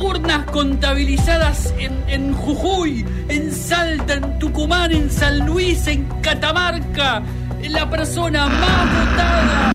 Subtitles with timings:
[0.00, 7.22] urnas contabilizadas en, en, Jujuy, en Salta, en Tucumán, en San Luis, en Catamarca,
[7.68, 9.72] la persona más votada.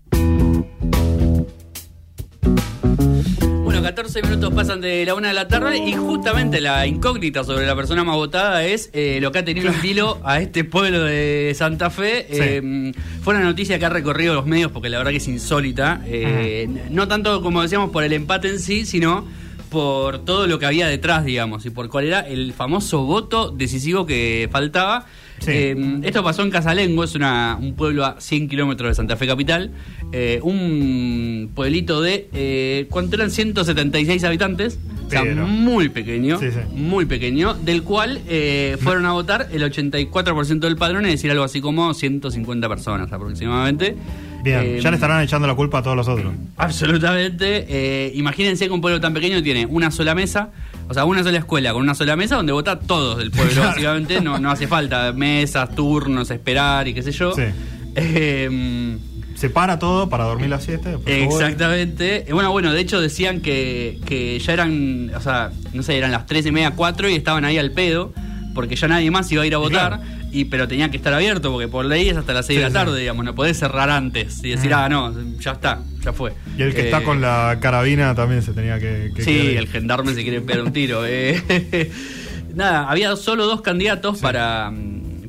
[3.62, 7.66] Bueno, 14 minutos pasan de la una de la tarde y justamente la incógnita sobre
[7.66, 11.02] la persona más votada es eh, lo que ha tenido en vilo a este pueblo
[11.02, 12.26] de Santa Fe.
[12.28, 16.02] Eh, fue una noticia que ha recorrido los medios porque la verdad que es insólita.
[16.06, 19.26] Eh, no tanto como decíamos por el empate en sí, sino
[19.74, 24.06] por todo lo que había detrás, digamos, y por cuál era el famoso voto decisivo
[24.06, 25.06] que faltaba.
[25.48, 29.26] Eh, esto pasó en Casalengo, es una, un pueblo a 100 kilómetros de Santa Fe
[29.26, 29.72] Capital,
[30.12, 33.32] eh, un pueblito de, eh, ¿cuánto eran?
[33.32, 36.38] 176 habitantes, o sea, muy pequeño,
[36.72, 41.42] muy pequeño, del cual eh, fueron a votar el 84% del padrón, es decir, algo
[41.42, 43.96] así como 150 personas aproximadamente.
[44.44, 46.32] Bien, ya le estarán echando la culpa a todos los otros.
[46.56, 48.12] Absolutamente.
[48.14, 50.50] imagínense que un pueblo tan pequeño tiene una sola mesa,
[50.88, 54.20] o sea, una sola escuela con una sola mesa donde vota todos del pueblo, básicamente.
[54.20, 57.32] No, no hace falta mesas, turnos, esperar y qué sé yo.
[57.32, 57.42] Sí.
[57.96, 58.98] Eh,
[59.34, 60.96] se para todo para dormir la siesta.
[61.06, 62.26] Exactamente.
[62.30, 66.26] Bueno, bueno, de hecho decían que, que ya eran, o sea, no sé, eran las
[66.26, 68.12] 3 y media, 4 y estaban ahí al pedo,
[68.54, 70.00] porque ya nadie más iba a ir a votar
[70.34, 72.72] y pero tenía que estar abierto porque por ley es hasta las 6 de la
[72.72, 76.32] tarde, digamos, no podés cerrar antes y decir, ah, no, ya está, ya fue.
[76.58, 79.12] Y el que está eh, con la carabina también se tenía que...
[79.20, 81.06] sí, el gendarme se quiere pegar un tiro.
[81.06, 81.90] Eh.
[82.54, 84.72] Nada, había solo dos candidatos para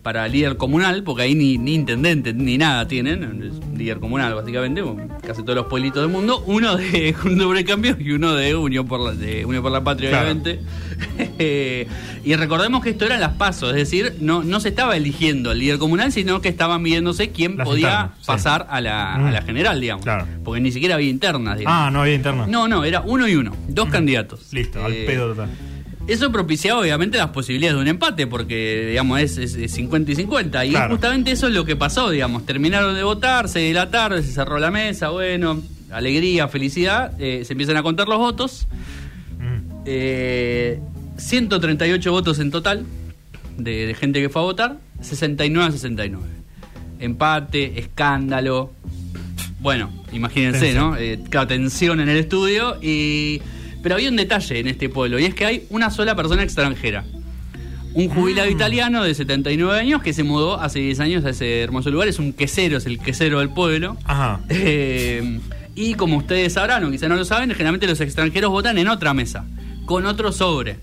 [0.06, 4.84] para líder comunal, porque ahí ni, ni intendente ni nada tienen, líder comunal básicamente,
[5.26, 8.56] casi todos los pueblitos del mundo, uno de Junto por el Cambio y uno de
[8.56, 10.60] Unión por la, de Unión por la Patria, obviamente.
[12.24, 15.58] y recordemos que esto eran las pasos, es decir, no, no se estaba eligiendo el
[15.58, 19.46] líder comunal, sino que estaban viéndose quién podía pasar a, la, a, la, mm.
[19.48, 20.06] general, digamos.
[20.44, 21.58] Porque ni siquiera había internas.
[21.66, 22.48] Ah, no había internas.
[22.48, 24.54] No, no, era uno y uno, dos candidatos.
[24.54, 25.50] Listo, al eh, pedo total.
[26.08, 30.66] Eso propiciaba obviamente las posibilidades de un empate, porque digamos es, 50 y 50.
[30.66, 32.46] Y justamente eso es lo que pasó, digamos.
[32.46, 37.20] Terminaron de votar, se de la tarde, se cerró la mesa, bueno, alegría, felicidad.
[37.20, 38.68] Eh, se empiezan a contar los votos.
[39.86, 39.88] 138 mm.
[39.88, 42.86] eh, votos en total
[43.58, 46.26] de, gente que fue a votar, 69 a 69.
[47.00, 48.72] Empate, escándalo.
[49.60, 50.96] Bueno, imagínense, ¿no?
[50.98, 53.42] Eh, tensión en el estudio y
[53.86, 57.06] pero había un detalle en este pueblo, y es que hay una sola persona extranjera.
[57.94, 58.52] Un jubilado ah.
[58.52, 62.08] italiano de 79 años que se mudó hace 10 años a ese hermoso lugar.
[62.08, 63.96] Es un quesero, es el quesero del pueblo.
[64.06, 64.40] Ajá.
[64.50, 65.40] Eh,
[65.76, 69.14] y como ustedes sabrán, o quizá no lo saben, generalmente los extranjeros votan en otra
[69.14, 69.46] mesa,
[69.86, 70.80] con otro sobre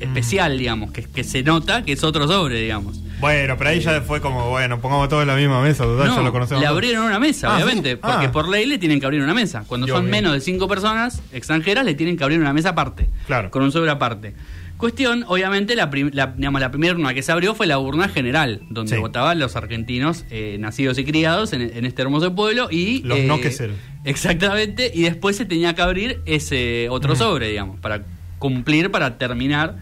[0.00, 3.00] especial, digamos, que, que se nota que es otro sobre, digamos.
[3.20, 6.22] Bueno, pero ahí ya fue como, bueno, pongamos todo en la misma mesa, total, ya
[6.22, 6.62] lo conocemos.
[6.62, 8.32] Le abrieron una mesa, ah, obviamente, porque ah.
[8.32, 9.64] por ley le tienen que abrir una mesa.
[9.66, 13.08] Cuando son menos de cinco personas extranjeras, le tienen que abrir una mesa aparte.
[13.26, 13.50] Claro.
[13.50, 14.34] Con un sobre aparte.
[14.78, 18.96] Cuestión, obviamente, la, digamos, la primera urna que se abrió fue la urna general, donde
[18.96, 23.02] votaban los argentinos eh, nacidos y criados en, este hermoso pueblo y...
[23.02, 23.50] Los no que
[24.04, 28.06] Exactamente, y después se tenía que abrir ese otro sobre, digamos, para
[28.40, 29.76] cumplir, para terminar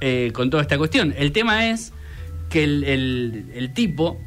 [0.00, 1.12] eh, con toda esta cuestión.
[1.18, 1.92] El tema es
[2.48, 4.18] que el, tipo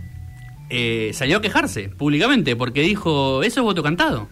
[0.69, 4.29] eh, salió a quejarse públicamente porque dijo, eso es voto cantado.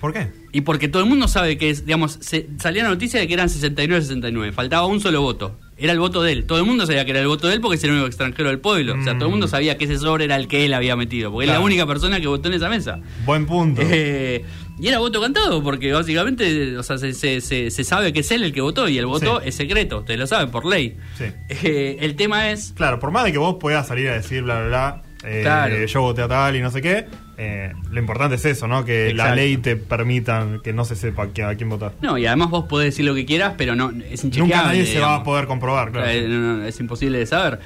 [0.00, 0.28] ¿Por qué?
[0.52, 3.34] Y porque todo el mundo sabe que es, digamos, se, salía la noticia de que
[3.34, 5.58] eran 69-69, faltaba un solo voto.
[5.76, 6.44] Era el voto de él.
[6.44, 8.48] Todo el mundo sabía que era el voto de él porque es el único extranjero
[8.48, 8.94] del pueblo.
[8.98, 9.50] O sea, todo el mundo mm.
[9.50, 12.20] sabía que ese sobre era el que él había metido, porque es la única persona
[12.20, 13.00] que votó en esa mesa.
[13.24, 13.82] Buen punto.
[13.84, 14.44] Eh,
[14.80, 18.42] y era voto cantado, porque básicamente, o sea, se, se, se, sabe que es él
[18.42, 20.96] el que votó y el voto es secreto, ustedes lo saben, por ley.
[21.16, 21.24] Sí.
[21.48, 22.72] Eh, el tema es...
[22.76, 26.00] Claro, por más de que vos puedas salir a decir, bla, bla, bla, eh, yo
[26.02, 27.06] voté a tal y no sé qué,
[27.36, 28.84] eh, lo importante es eso, ¿no?
[28.84, 31.92] Que la ley te permita que no se sepa a quién votar.
[32.00, 34.54] No, y además vos podés decir lo que quieras, pero no es inchequeable.
[34.54, 36.64] Nunca nadie se va a poder comprobar, claro.
[36.64, 37.60] es imposible de saber.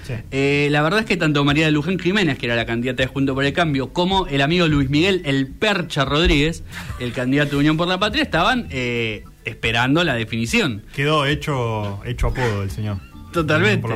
[0.70, 3.34] la verdad es que tanto María de Luján Jiménez, que era la candidata de Junto
[3.34, 6.64] por el Cambio, como el amigo Luis Miguel, el Percha Rodríguez,
[7.00, 10.84] el candidato de Unión por la Patria, estaban esperando la definición.
[10.94, 12.96] Quedó hecho, hecho apodo el señor.
[13.32, 13.88] Totalmente.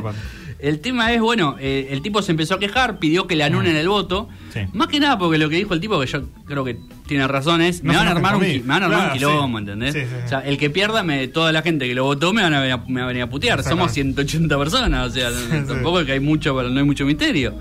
[0.59, 3.75] El tema es, bueno, eh, el tipo se empezó a quejar, pidió que le anulen
[3.75, 4.27] el voto.
[4.73, 7.61] Más que nada porque lo que dijo el tipo, que yo creo que tiene razón,
[7.61, 9.95] es, me, van a armar un, me van a armar un quilombo, ¿entendés?
[10.25, 12.77] o sea, el que pierda, me, toda la gente que lo votó me van a,
[12.87, 13.63] me va a venir a putear.
[13.63, 15.29] Somos 180 personas, o sea,
[15.67, 17.53] tampoco es que hay mucho, no hay mucho misterio.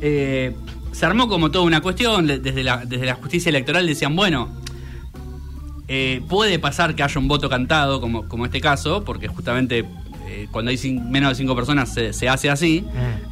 [0.00, 0.52] Eh,
[0.90, 4.60] se armó como toda una cuestión, desde la, desde la justicia electoral decían, bueno,
[5.86, 9.84] eh, puede pasar que haya un voto cantado, como, como este caso, porque justamente
[10.30, 12.84] eh, cuando hay menos de cinco personas se, hace así,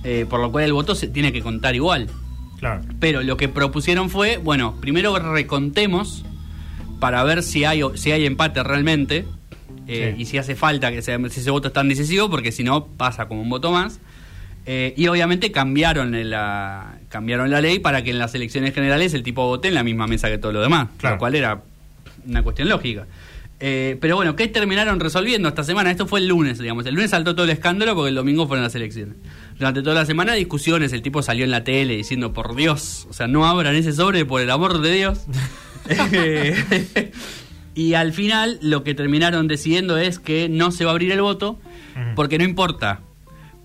[0.03, 2.09] eh, por lo cual el voto se tiene que contar igual.
[2.59, 2.83] Claro.
[2.99, 6.25] Pero lo que propusieron fue, bueno, primero recontemos
[6.99, 9.27] para ver si hay, si hay empate realmente
[9.87, 12.87] eh, y si hace falta que si ese voto es tan decisivo, porque si no
[12.87, 14.01] pasa como un voto más.
[14.67, 19.47] y obviamente cambiaron la, cambiaron la ley para que en las elecciones generales el tipo
[19.47, 21.63] vote en la misma mesa que todo lo demás, lo cual era
[22.27, 23.07] una cuestión lógica.
[23.61, 25.91] Eh, pero bueno, ¿qué terminaron resolviendo esta semana?
[25.91, 26.87] Esto fue el lunes, digamos.
[26.87, 29.17] El lunes saltó todo el escándalo porque el domingo fueron las elecciones.
[29.59, 33.13] Durante toda la semana discusiones, el tipo salió en la tele diciendo, por Dios, o
[33.13, 35.27] sea, no abran ese sobre por el amor de Dios.
[37.75, 41.23] y al final lo que terminaron decidiendo es que no se va a abrir el
[41.23, 41.59] voto
[42.15, 43.01] porque no importa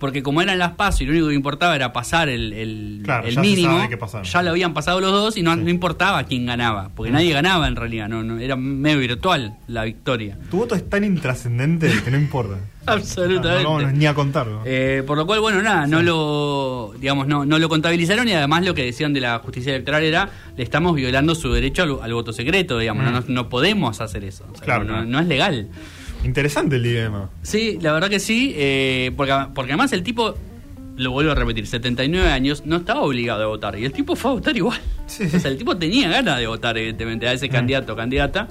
[0.04, 3.88] porque como eran las pasos y lo único que importaba era pasar el, el, mínimo,
[4.22, 7.70] ya lo habían pasado los dos y no, no importaba quién ganaba, porque nadie ganaba
[7.70, 10.38] en realidad, no, no era medio virtual la victoria.
[10.52, 12.58] Tu voto es tan intrascendente que no importa.
[12.86, 13.64] Absolutamente.
[13.64, 14.62] No, ni a contarlo.
[14.66, 18.66] Eh, por lo cual, bueno, nada, no lo digamos no, no lo contabilizaron y además
[18.66, 22.34] lo que decían de la justicia electoral era le estamos violando su derecho al, voto
[22.34, 24.44] secreto, digamos, no, no, podemos hacer eso.
[24.66, 25.70] claro, no, es legal.
[26.24, 27.30] Interesante el dilema.
[27.42, 30.36] Sí, la verdad que sí, eh, porque, porque además el tipo,
[30.96, 33.78] lo vuelvo a repetir, 79 años, no estaba obligado a votar.
[33.78, 34.80] Y el tipo fue a votar igual.
[35.06, 35.10] O
[35.40, 37.52] sea, el tipo tenía ganas de votar, evidentemente, a ese mm.
[37.52, 38.48] candidato o candidata.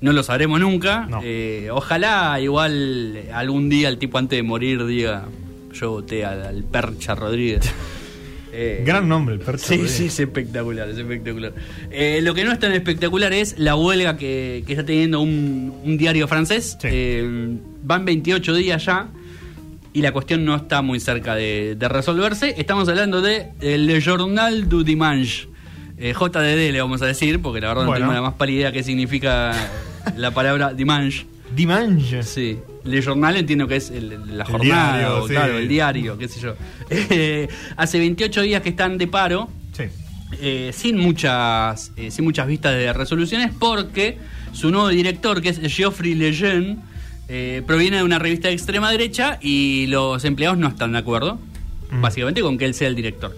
[0.00, 1.08] No lo sabremos nunca.
[1.22, 5.24] Eh, ojalá igual algún día el tipo antes de morir diga,
[5.74, 7.70] yo voté al Percha Rodríguez.
[8.52, 9.58] Eh, Gran nombre, el.
[9.58, 11.52] Sí, sí, es espectacular, es espectacular.
[11.90, 16.26] Eh, lo que no es tan espectacular es la huelga que, está teniendo un, diario
[16.28, 16.76] francés.
[16.82, 19.08] Eh, van 28 días ya
[19.92, 22.54] y la cuestión no está muy cerca de, resolverse.
[22.58, 25.48] Estamos hablando de Le Journal du Dimanche.
[25.98, 28.82] JDD le vamos a decir, porque la verdad no tengo la más pálida idea qué
[28.82, 29.52] significa
[30.16, 31.26] la palabra Dimanche.
[31.54, 32.22] Dimanche.
[32.22, 32.58] Sí.
[32.84, 36.54] Le Journal entiendo que es la jornada, el claro, el diario, qué sé yo.
[36.90, 39.48] Eh, hace 28 días que están de paro,
[40.40, 44.16] eh, sin, muchas, eh, sin muchas vistas de resoluciones, porque
[44.52, 46.78] su nuevo director, que es Geoffrey Lejeune,
[47.66, 51.38] proviene de una revista de extrema derecha y los empleados no están de acuerdo,
[51.90, 52.00] mm.
[52.00, 53.36] básicamente, con que él sea el director.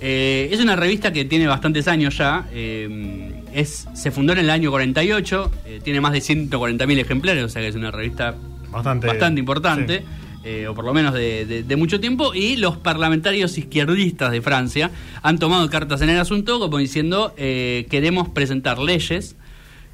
[0.00, 2.46] es una revista que tiene bastantes años ya.
[2.52, 5.50] es, se fundó en el año 48,
[5.82, 8.36] tiene más de 140.000 ejemplares, o sea que es una revista
[8.72, 10.04] bastante, importante.
[10.44, 14.90] Eh, o por lo menos de, mucho tiempo, y los parlamentarios izquierdistas de Francia
[15.22, 19.36] han tomado cartas en el asunto como diciendo eh, queremos presentar leyes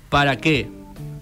[0.08, 0.70] para que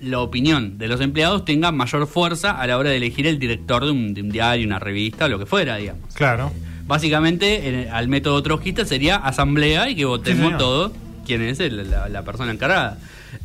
[0.00, 3.84] la opinión de los empleados tenga mayor fuerza a la hora de elegir el director
[3.84, 6.14] de un, diario, una revista, lo que fuera, digamos.
[6.14, 6.52] Claro.
[6.86, 10.92] Básicamente, al método trotskista sería asamblea y que votemos todos
[11.26, 12.98] quién es la, persona encargada.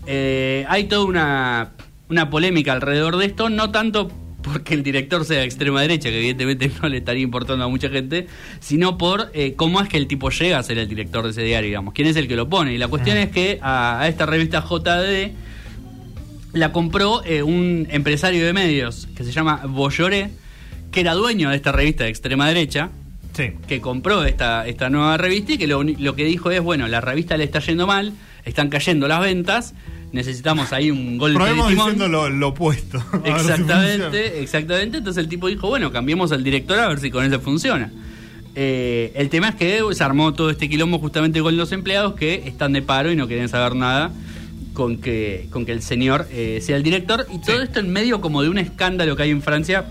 [0.05, 1.71] Eh, hay toda una
[2.11, 4.11] una polémica alrededor de esto, no tanto
[4.41, 7.89] porque el director sea de extrema derecha, que evidentemente no le estaría importando a mucha
[7.89, 8.27] gente,
[8.59, 11.43] sino por eh, cómo es que el tipo llega a ser el director de ese
[11.43, 12.73] diario, digamos, quién es el que lo pone.
[12.73, 13.23] Y la cuestión ah.
[13.23, 15.31] es que a, esta revista JD
[16.53, 20.31] la compró eh, un empresario de medios que se llama Bolloré,
[20.91, 22.89] que era dueño de esta revista de extrema derecha,
[23.67, 26.99] que compró esta, esta nueva revista y que lo, lo que dijo es, bueno, la
[26.99, 28.13] revista le está yendo mal,
[28.43, 29.73] están cayendo las ventas,
[30.11, 31.69] necesitamos ahí un golpe de timón.
[31.75, 33.03] diciendo lo, opuesto.
[33.23, 34.97] Exactamente, exactamente.
[34.97, 37.91] Entonces el tipo dijo, bueno, cambiemos al director a ver si con eso funciona.
[38.55, 42.43] Eh, el tema es que se armó todo este quilombo justamente con los empleados que
[42.45, 44.11] están de paro y no quieren saber nada
[44.73, 47.25] con que, con que el señor eh, sea el director.
[47.31, 49.85] Y todo esto en medio como de un escándalo que hay en Francia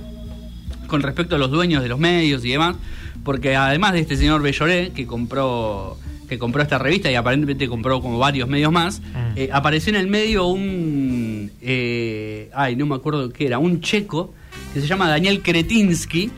[0.87, 2.77] con respecto a los dueños de los medios y demás.
[3.25, 5.99] Porque además de este señor Belloré, que compró
[6.31, 9.33] que compró esta revista y aparentemente compró como varios medios más, mm.
[9.35, 11.51] eh, apareció en el medio un...
[11.61, 14.33] Eh, ay, no me acuerdo qué era, un checo
[14.73, 16.31] que se llama Daniel Kretinsky.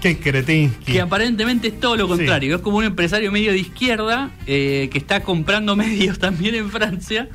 [0.00, 0.92] ¿Qué Kretinsky?
[0.92, 4.98] Que aparentemente es todo lo contrario, es como un empresario medio de izquierda eh, que
[4.98, 7.28] está comprando medios también en Francia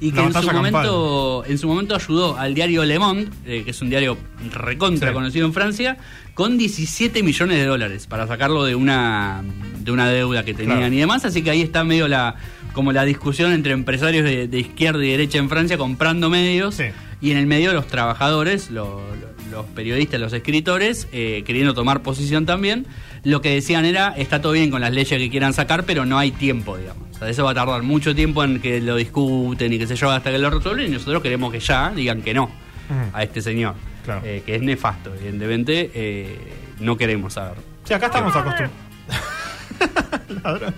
[0.00, 3.82] y que en su, momento, en su momento ayudó al diario Le Monde, que es
[3.82, 4.16] un diario
[4.52, 5.96] recontra conocido en Francia,
[6.34, 9.42] con 17 millones de dólares para sacarlo de una
[9.80, 12.36] de una deuda que tenían y demás, así que ahí está medio la
[12.72, 16.78] como la discusión entre empresarios de, izquierda y derecha en Francia comprando medios
[17.20, 19.02] y en el medio los trabajadores, los,
[19.50, 22.86] los periodistas, los escritores, eh, queriendo tomar posición también,
[23.24, 26.18] lo que decían era, está todo bien con las leyes que quieran sacar, pero no
[26.18, 27.08] hay tiempo, digamos.
[27.14, 29.96] O sea, eso va a tardar mucho tiempo en que lo discuten y que se
[29.96, 32.50] yo, hasta que lo resuelven, y nosotros queremos que ya digan que no
[33.12, 33.74] a este señor,
[34.24, 36.38] eh, que es nefasto, evidentemente, eh,
[36.80, 37.58] no queremos saber.
[37.84, 38.72] Sí, acá estamos acostumbrados.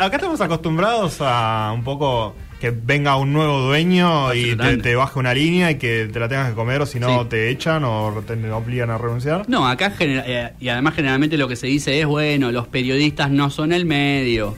[0.00, 5.32] acá estamos acostumbrados a un poco que venga un nuevo dueño y te, baje una
[5.32, 8.34] línea y que te la tengas que comer o si no te echan o te
[8.50, 9.48] obligan a renunciar.
[9.48, 13.48] No, acá eh, y además generalmente lo que se dice es, bueno, los periodistas no
[13.48, 14.54] son el medio,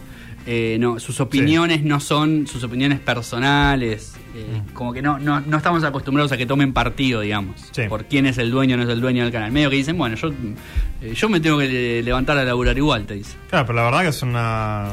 [0.47, 4.15] eh, no, sus opiniones no son sus opiniones personales.
[4.35, 4.73] Eh, mm.
[4.73, 8.37] Como que no, no, no, estamos acostumbrados a que tomen partido, digamos, por quién es
[8.39, 9.53] el dueño o no es el dueño del canal.
[9.53, 10.31] Medio que dicen, bueno, yo,
[11.15, 13.37] yo me tengo que levantar a laburar igual, te dice.
[13.49, 14.89] Claro, pero la verdad que es una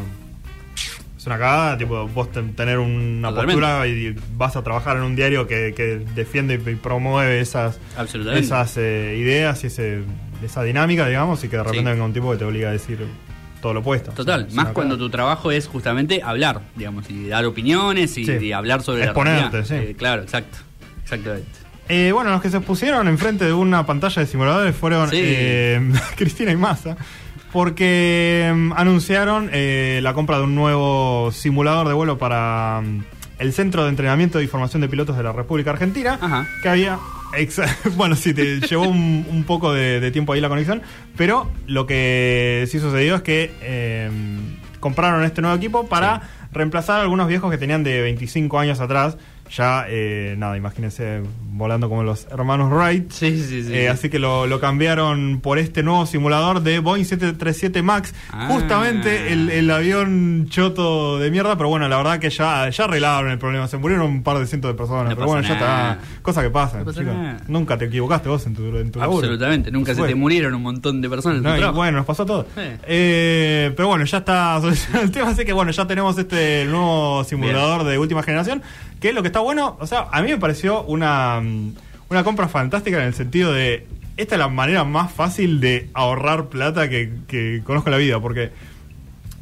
[1.20, 5.48] es una cagada, tipo, vos tener una postura y vas a trabajar en un diario
[5.48, 7.78] que, defiende y promueve esas,
[8.36, 10.04] esas eh, ideas y ese,
[10.42, 13.06] esa dinámica, digamos, y que de repente venga un tipo que te obliga a decir
[13.62, 14.12] todo lo opuesto.
[14.12, 19.04] Total, más cuando tu trabajo es justamente hablar, digamos, y dar opiniones y, hablar sobre
[19.04, 19.74] Exponerte, la sí.
[19.74, 20.60] Eh, claro, exacto,
[21.04, 21.50] exactamente.
[21.90, 25.10] Eh, bueno, los que se pusieron enfrente de una pantalla de simuladores fueron
[26.16, 26.96] Cristina y Massa
[27.52, 33.04] porque mm, anunciaron eh, la compra de un nuevo simulador de vuelo para mm,
[33.40, 37.00] el Centro de Entrenamiento y Formación de Pilotos de la República Argentina, que había...
[37.96, 40.82] bueno, sí, te llevó un, poco de, tiempo ahí la conexión,
[41.16, 47.02] pero lo que sí sucedió es que em, compraron este nuevo equipo para reemplazar a
[47.04, 49.18] algunos viejos que tenían de 25 años atrás
[49.52, 53.12] ya, eh, nada, imagínense volando como los hermanos Wright.
[53.12, 53.74] Sí, sí, sí.
[53.74, 58.14] Eh, así que lo, cambiaron por este nuevo simulador de Boeing 737 MAX.
[58.32, 58.48] Ah.
[58.50, 63.38] Justamente el, avión choto de mierda, pero bueno, la verdad que ya, ya arreglaron el
[63.38, 63.68] problema.
[63.68, 66.00] Se murieron un par de cientos de personas, pero bueno, ya está.
[66.22, 66.84] Cosa que pasa.
[67.48, 71.02] nunca te equivocaste vos en tu, en tu Absolutamente, nunca se te murieron un montón
[71.02, 71.38] de personas.
[71.38, 72.46] En bueno, nos pasó todo.
[72.58, 74.62] Eh, pero bueno, ya está
[75.02, 75.30] el tema.
[75.30, 78.62] Así que bueno, ya tenemos este nuevo simulador de última generación.
[79.00, 81.74] Que es lo que está bueno, o sea, a mí me pareció una, mm,
[82.10, 83.88] una compra fantástica en el sentido de,
[84.18, 88.52] esta es la manera más fácil de ahorrar plata que, conozco en la vida, porque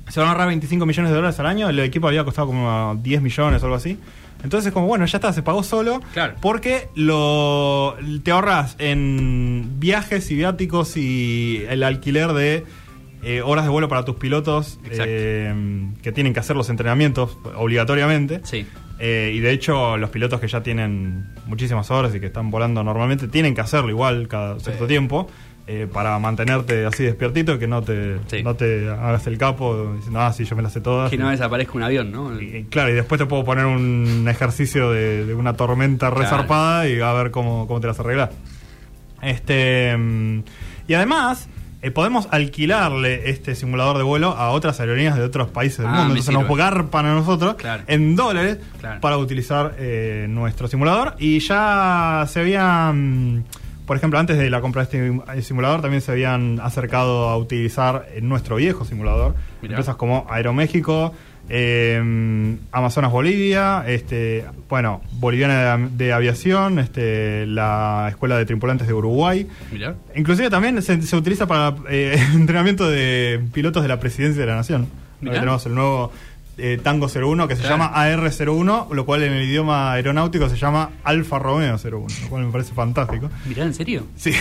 [0.09, 2.97] se van a ahorrar 25 millones de dólares al año, el equipo había costado como
[3.01, 3.97] 10 millones o algo así.
[4.43, 5.99] Entonces, como bueno, ya está, se pagó solo.
[6.13, 6.35] Claro.
[6.39, 12.63] Porque lo te ahorras en viajes y viáticos y el alquiler de
[13.23, 18.41] eh, horas de vuelo para tus pilotos eh, que tienen que hacer los entrenamientos obligatoriamente.
[18.43, 18.67] Sí.
[18.99, 22.83] Eh, y de hecho, los pilotos que ya tienen muchísimas horas y que están volando
[22.83, 25.29] normalmente tienen que hacerlo igual cada cierto tiempo.
[25.69, 30.21] Eh, para mantenerte así despiertito y que no te, no te hagas el capo diciendo,
[30.21, 31.09] ah, sí, yo me las sé todas.
[31.09, 32.41] Que no desaparezca un avión, ¿no?
[32.41, 37.11] Y, claro, y después te puedo poner un ejercicio de, una tormenta resarpada y a
[37.11, 38.29] ver cómo, cómo te las arreglas.
[39.21, 40.43] Este, mm,
[40.87, 41.49] y además,
[41.87, 45.91] eh, podemos alquilarle este simulador de vuelo a otras aerolíneas de otros países del ah,
[45.91, 46.15] mundo.
[46.15, 47.55] Entonces nos garpan a nosotros
[47.87, 48.57] en dólares
[49.01, 51.15] para utilizar eh, nuestro simulador.
[51.19, 53.45] Y ya se habían,
[53.85, 58.07] por ejemplo, antes de la compra de este simulador, también se habían acercado a utilizar
[58.21, 59.35] nuestro viejo simulador.
[59.61, 61.13] Empresas como Aeroméxico,
[61.49, 69.47] eh, Amazonas Bolivia, este, bueno, Boliviana de, Aviación, este, la Escuela de Tripulantes de Uruguay.
[70.15, 74.87] Inclusive también se, utiliza para eh, entrenamiento de pilotos de la Presidencia de la Nación.
[75.21, 76.11] Tenemos el nuevo
[76.57, 80.91] eh, Tango 01 que se llama AR01, lo cual en el idioma aeronáutico se llama
[81.03, 83.29] Alfa Romeo 01, lo cual me parece fantástico.
[83.45, 84.05] Mirá, ¿en serio?
[84.15, 84.31] Sí.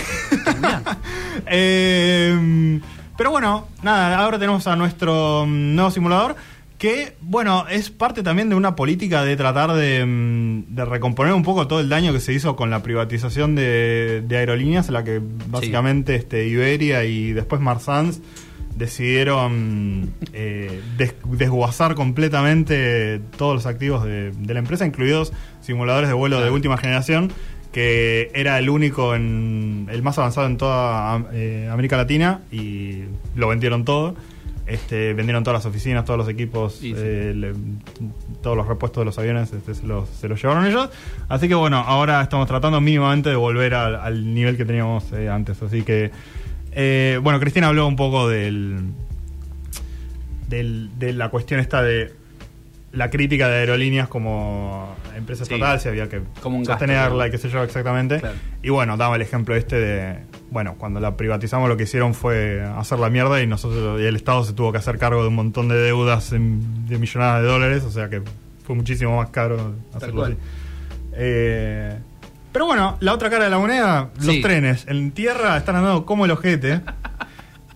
[1.45, 2.79] eh,
[3.17, 6.35] pero bueno, nada, ahora tenemos a nuestro mm, nuevo simulador
[6.77, 11.67] que, bueno, es parte también de una política de tratar mm, de, recomponer un poco
[11.67, 16.15] todo el daño que se hizo con la privatización de, aerolíneas, en la que básicamente
[16.15, 18.21] este, Iberia y después Marsans
[18.75, 20.81] decidieron eh,
[21.25, 27.31] desguazar completamente todos los activos de, la empresa, incluidos simuladores de vuelo de última generación,
[27.71, 33.05] que era el único, en, el más avanzado en toda eh, América Latina, y
[33.35, 34.15] lo vendieron todo.
[34.67, 37.53] Este, vendieron todas las oficinas, todos los equipos, eh,
[38.41, 40.89] todos los repuestos de los aviones este, se, los, llevaron ellos.
[41.29, 45.61] Así que bueno, ahora estamos tratando mínimamente de volver al, nivel que teníamos eh, antes.
[45.63, 46.11] Así que,
[46.73, 48.79] eh, bueno, Cristina habló un poco del,
[50.49, 52.13] del, de la cuestión esta de
[52.91, 57.49] la crítica de aerolíneas como empresa estatal, si había que como sostenerla y qué sé
[57.49, 58.21] yo exactamente.
[58.63, 60.19] Y bueno, daba el ejemplo este de,
[60.51, 64.15] bueno, cuando la privatizamos lo que hicieron fue hacer la mierda y nosotros y el
[64.15, 67.83] Estado se tuvo que hacer cargo de un montón de deudas de millonadas de dólares,
[67.83, 68.21] o sea que
[68.65, 70.35] fue muchísimo más caro hacerlo así.
[71.13, 71.97] Eh,
[72.51, 74.85] Pero bueno, la otra cara de la moneda, los trenes.
[74.87, 76.81] En tierra están andando como el ojete.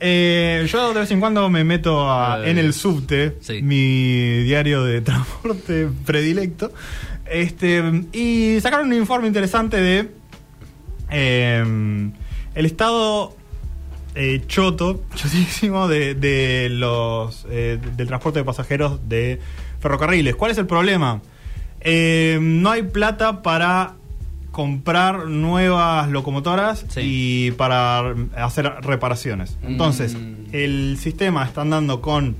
[0.03, 3.61] Eh, yo de vez en cuando me meto a- en el subte, Sí.
[3.61, 6.71] mi diario de transporte predilecto.
[7.31, 7.81] Este,
[8.13, 10.09] y sacaron un informe interesante de
[11.09, 12.11] eh,
[12.55, 13.35] el estado
[14.15, 19.39] eh, choto, chotísimo de, de los eh, del transporte de pasajeros de
[19.79, 20.35] ferrocarriles.
[20.35, 21.21] ¿Cuál es el problema?
[21.79, 23.95] Eh, no hay plata para
[24.51, 26.99] comprar nuevas locomotoras Sí.
[27.47, 29.57] y para hacer reparaciones.
[29.63, 30.35] Entonces, Mm.
[30.51, 32.35] el sistema está andando con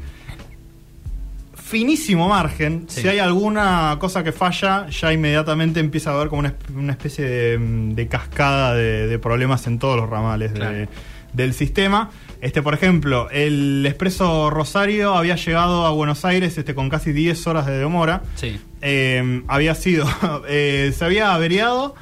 [1.72, 2.86] finísimo margen.
[2.88, 3.02] Sí.
[3.02, 6.92] Si hay alguna cosa que falla, ya inmediatamente empieza a haber como una, esp- una
[6.92, 10.88] especie de, mm, de cascada de, de problemas en todos los ramales de-
[11.34, 12.10] del sistema.
[12.42, 17.48] Este, por ejemplo, el expreso Rosario había llegado a Buenos Aires este, con casi 10
[17.48, 18.22] horas de demora.
[18.36, 18.60] Sí.
[18.82, 20.06] Eh, había sido,
[20.50, 21.96] eh, se había averiado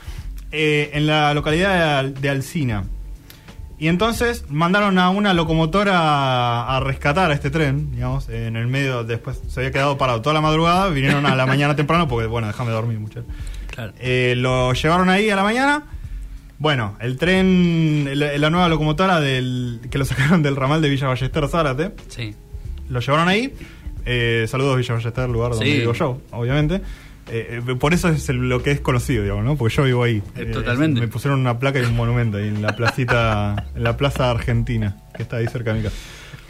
[0.51, 2.85] eh, en la localidad de, Al- de Alcina.
[3.79, 9.05] Y entonces mandaron a una locomotora a, rescatar a este tren, digamos, en el medio,
[9.05, 12.47] después se había quedado parado toda la madrugada, vinieron a la mañana temprano porque, bueno,
[12.47, 13.25] déjame dormir, muchacho.
[13.73, 13.93] Claro.
[13.99, 15.83] Eh, lo llevaron ahí a la mañana.
[16.57, 21.07] Bueno, el tren, la, la nueva locomotora del, que lo sacaron del ramal de Villa
[21.07, 22.35] Ballester Zárate, Sí.
[22.89, 23.53] lo llevaron ahí.
[24.05, 25.77] Eh, saludos Villa Ballester, lugar donde Sí.
[25.79, 26.81] vivo yo, obviamente.
[27.31, 29.55] Eh, eh, por eso es el- lo que es conocido, digamos, ¿no?
[29.55, 30.21] Porque yo vivo ahí.
[30.35, 30.99] Eh, totalmente.
[30.99, 34.97] me pusieron una placa y un monumento ahí en la placita, en la plaza argentina,
[35.15, 35.95] que está ahí cerca de mi casa.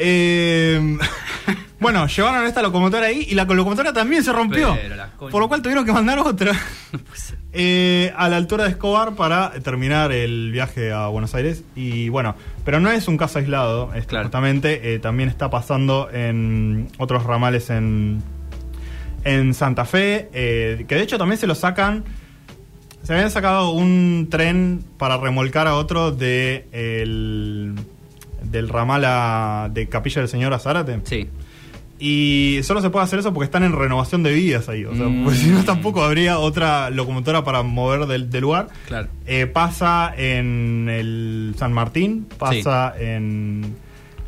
[0.02, 0.98] Eh,
[1.80, 4.78] bueno, llevaron esta locomotora ahí y la locomotora también se rompió.
[5.20, 6.54] Por lo cual tuvieron que mandar otra.
[7.52, 11.64] Eh, a la altura de Escobar para terminar el viaje a Buenos Aires.
[11.76, 14.26] Y bueno, pero no es un caso aislado, Claro.
[14.26, 18.22] justamente eh, también está pasando en otros ramales en,
[19.24, 22.04] en Santa Fe, eh, que de hecho también se lo sacan.
[23.04, 27.76] Se habían sacado un tren para remolcar a otro de el,
[28.44, 31.00] del ramal a- de Capilla del Señor a Zárate.
[31.06, 31.28] Sí.
[32.02, 34.86] Y solo se puede hacer eso porque están en renovación de vías ahí.
[34.86, 35.24] O sea, Mm.
[35.24, 38.68] porque si no, tampoco habría otra locomotora para mover del, del lugar.
[38.88, 39.10] Claro.
[39.26, 43.76] Eh, pasa en el San Martín, pasa en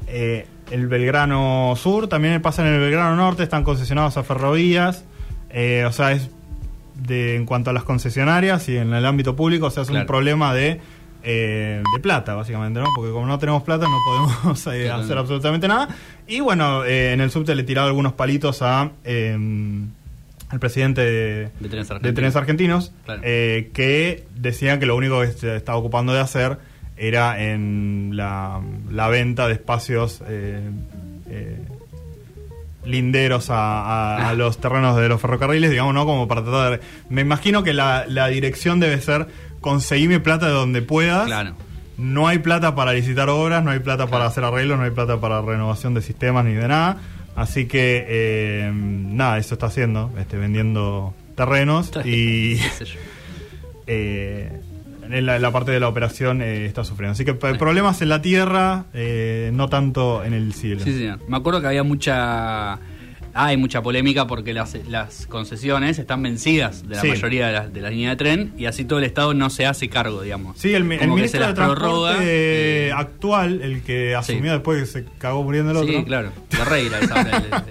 [0.07, 5.05] eh, el Belgrano Sur, también pasa en el Belgrano Norte, están concesionados a ferrovías.
[5.49, 6.29] Eh, o sea, es
[6.95, 10.05] de, en cuanto a las concesionarias y en el ámbito público, o sea, es un
[10.05, 10.79] problema de,
[11.23, 12.87] eh, de plata, básicamente, ¿no?
[12.95, 15.89] Porque como no tenemos plata, no podemos eh, hacer absolutamente nada.
[16.27, 18.91] Y bueno, en el subte le tiraba algunos palitos a.
[19.03, 19.37] eh,
[20.49, 22.13] al presidente de, De trenes de argentinos.
[22.15, 23.21] trenes argentinos, Claro.
[23.21, 26.57] que decían que lo único que se estaba ocupando de hacer
[27.07, 30.59] era en la, la venta de espacios eh,
[31.29, 31.57] eh,
[32.85, 36.05] linderos a, a- a los terrenos de los ferrocarriles, digamos, ¿no?
[36.05, 36.85] Como para tratar de...
[37.09, 39.27] Me imagino que la, la dirección debe ser
[39.59, 41.25] conseguirme plata de donde puedas.
[41.25, 41.55] Claro.
[41.97, 45.19] No hay plata para licitar obras, no hay plata para hacer arreglos, no hay plata
[45.19, 46.97] para renovación de sistemas ni de nada.
[47.35, 52.59] Así que, eh, nada, eso está haciendo, este, vendiendo terrenos y
[53.87, 54.61] eh,
[55.13, 57.11] en la, parte de la operación eh, está sufriendo.
[57.13, 60.81] Así que p- problemas en la tierra, eh, no tanto en el cielo.
[60.83, 61.19] Sí, señor.
[61.27, 62.79] Me acuerdo que había mucha.
[63.33, 67.07] Hay mucha polémica porque las, las concesiones están vencidas de la Sí.
[67.09, 69.65] mayoría de la, de la línea de tren y así todo el Estado no se
[69.65, 70.57] hace cargo, digamos.
[70.57, 72.17] Sí, el, ministro de Transporte
[72.87, 74.57] eh, actual, el que asumió Sí.
[74.57, 75.91] después que se cagó muriendo el otro.
[75.93, 76.31] Sí, claro.
[76.51, 76.93] La el,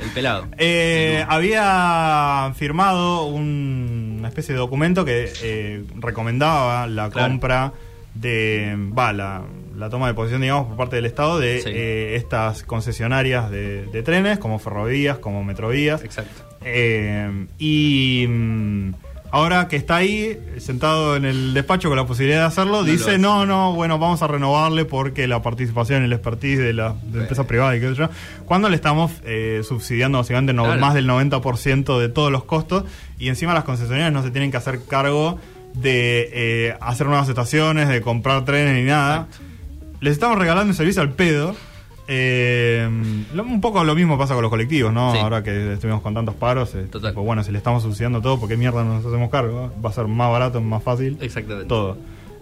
[0.03, 0.47] el pelado.
[0.59, 1.33] Eh, no.
[1.35, 7.29] había firmado un- una especie de documento que eh, recomendaba la Claro.
[7.29, 7.73] compra
[8.15, 9.43] de, va, la,
[9.81, 11.71] la toma de posición, digamos, por parte del Estado de Sí.
[11.73, 16.05] eh, estas concesionarias de, de trenes, como ferrovías, como metrovías.
[16.05, 16.45] Exacto.
[16.63, 18.93] Eh, y mm,
[19.33, 23.17] ahora que está ahí, sentado en el despacho con la posibilidad de hacerlo, No dice,
[23.19, 27.21] no, no, bueno, vamos a renovarle porque la participación y el expertise de la de
[27.21, 28.09] empresa privada y qué sé yo,
[28.45, 30.81] cuando le estamos eh, subsidiando básicamente no- Claro.
[30.81, 32.85] más del 90% de todos los costos
[33.19, 35.39] y encima las concesionarias no se tienen que hacer cargo
[35.75, 39.27] de eh, hacer nuevas estaciones, de comprar trenes ni nada.
[39.31, 39.50] Exacto.
[40.01, 41.55] Les estamos regalando un servicio al pedo.
[42.09, 45.13] Eh, un poco lo mismo pasa con los colectivos, ¿no?
[45.13, 45.19] Sí.
[45.19, 47.13] Ahora que estuvimos con tantos paros, eh, Total.
[47.13, 49.73] tipo, bueno, si le estamos subsidiando todo, ¿por qué mierda no nos hacemos cargo?
[49.85, 51.69] Va a ser más barato, más fácil, Exactamente.
[51.69, 51.99] todo.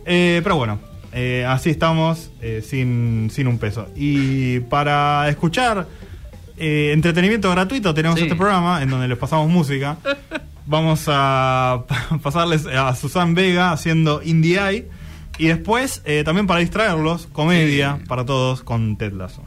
[0.06, 0.78] Eh, pero bueno,
[1.12, 2.30] eh, así estamos,
[2.62, 3.88] sin, sin un peso.
[3.94, 5.86] Y para escuchar
[6.56, 8.24] entretenimiento gratuito, tenemos Sí.
[8.24, 9.98] este programa en donde les pasamos música.
[10.66, 11.82] Vamos a
[12.22, 14.88] pasarles a Susan Vega haciendo Indie Eye.
[15.38, 19.42] Y después, eh, también para distraerlos, comedia para todos con Ted Lasso.